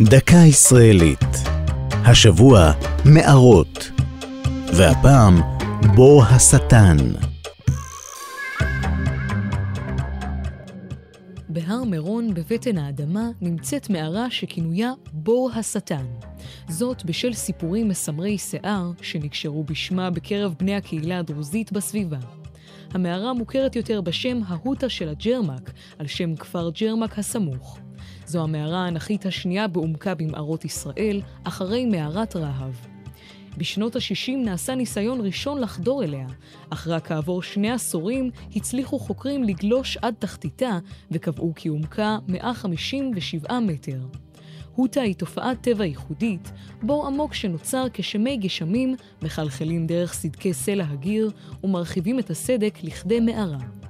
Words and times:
דקה 0.00 0.36
ישראלית. 0.36 1.24
השבוע 1.90 2.72
מערות. 3.04 3.90
והפעם 4.76 5.40
בור 5.96 6.24
השטן. 6.24 6.96
בהר 11.48 11.84
מירון, 11.84 12.34
בבטן 12.34 12.78
האדמה, 12.78 13.28
נמצאת 13.40 13.90
מערה 13.90 14.30
שכינויה 14.30 14.92
בור 15.12 15.50
השטן. 15.54 16.06
זאת 16.68 17.04
בשל 17.04 17.32
סיפורים 17.32 17.88
מסמרי 17.88 18.38
שיער 18.38 18.90
שנקשרו 19.02 19.64
בשמה 19.64 20.10
בקרב 20.10 20.54
בני 20.58 20.74
הקהילה 20.74 21.18
הדרוזית 21.18 21.72
בסביבה. 21.72 22.18
המערה 22.90 23.32
מוכרת 23.32 23.76
יותר 23.76 24.00
בשם 24.00 24.40
ההוטה 24.46 24.88
של 24.88 25.08
הג'רמק, 25.08 25.72
על 25.98 26.06
שם 26.06 26.36
כפר 26.36 26.70
ג'רמק 26.70 27.18
הסמוך. 27.18 27.78
זו 28.26 28.42
המערה 28.42 28.84
האנכית 28.84 29.26
השנייה 29.26 29.68
בעומקה 29.68 30.14
במערות 30.14 30.64
ישראל, 30.64 31.20
אחרי 31.44 31.86
מערת 31.86 32.36
רהב. 32.36 32.74
בשנות 33.58 33.96
ה-60 33.96 34.32
נעשה 34.44 34.74
ניסיון 34.74 35.20
ראשון 35.20 35.60
לחדור 35.60 36.04
אליה, 36.04 36.26
אך 36.70 36.88
רק 36.88 37.06
כעבור 37.06 37.42
שני 37.42 37.70
עשורים 37.70 38.30
הצליחו 38.56 38.98
חוקרים 38.98 39.44
לגלוש 39.44 39.96
עד 39.96 40.14
תחתיתה 40.18 40.78
וקבעו 41.10 41.52
כי 41.56 41.68
עומקה 41.68 42.18
157 42.28 43.60
מטר. 43.60 44.00
הוטה 44.74 45.00
היא 45.00 45.14
תופעת 45.14 45.60
טבע 45.60 45.84
ייחודית, 45.84 46.52
בור 46.82 47.06
עמוק 47.06 47.34
שנוצר 47.34 47.86
כשמי 47.92 48.36
גשמים 48.36 48.96
מחלחלים 49.22 49.86
דרך 49.86 50.12
סדקי 50.12 50.52
סלע 50.54 50.84
הגיר 50.88 51.30
ומרחיבים 51.64 52.18
את 52.18 52.30
הסדק 52.30 52.78
לכדי 52.82 53.20
מערה. 53.20 53.83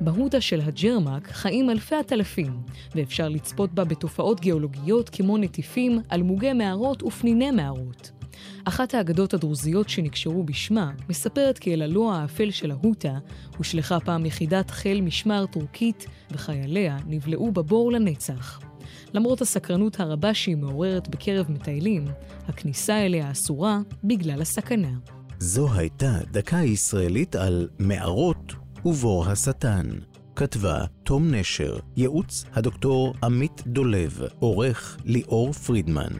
בהוטה 0.00 0.40
של 0.40 0.60
הג'רמק 0.60 1.28
חיים 1.28 1.70
אלפי 1.70 1.94
עטלפים, 1.94 2.60
ואפשר 2.94 3.28
לצפות 3.28 3.74
בה 3.74 3.84
בתופעות 3.84 4.40
גיאולוגיות 4.40 5.08
כמו 5.08 5.38
נטיפים, 5.38 6.00
אלמוגי 6.12 6.52
מערות 6.52 7.02
ופניני 7.02 7.50
מערות. 7.50 8.10
אחת 8.64 8.94
האגדות 8.94 9.34
הדרוזיות 9.34 9.88
שנקשרו 9.88 10.44
בשמה 10.44 10.92
מספרת 11.08 11.58
כי 11.58 11.74
אל 11.74 11.82
הלוע 11.82 12.16
האפל 12.16 12.50
של 12.50 12.70
ההוטה 12.70 13.18
הושלכה 13.56 14.00
פעם 14.00 14.26
יחידת 14.26 14.70
חיל 14.70 15.00
משמר 15.00 15.46
טורקית 15.46 16.06
וחייליה 16.30 16.98
נבלעו 17.06 17.52
בבור 17.52 17.92
לנצח. 17.92 18.60
למרות 19.14 19.40
הסקרנות 19.40 20.00
הרבה 20.00 20.34
שהיא 20.34 20.56
מעוררת 20.56 21.08
בקרב 21.08 21.46
מטיילים, 21.50 22.04
הכניסה 22.48 23.06
אליה 23.06 23.30
אסורה 23.30 23.80
בגלל 24.04 24.42
הסכנה. 24.42 24.92
זו 25.38 25.72
הייתה 25.72 26.18
דקה 26.30 26.56
ישראלית 26.56 27.36
על 27.36 27.68
מערות 27.78 28.65
ובור 28.86 29.26
השטן. 29.26 29.86
כתבה 30.36 30.84
תום 31.02 31.34
נשר, 31.34 31.78
ייעוץ 31.96 32.44
הדוקטור 32.52 33.14
עמית 33.22 33.62
דולב, 33.66 34.20
עורך 34.38 34.96
ליאור 35.04 35.52
פרידמן. 35.52 36.12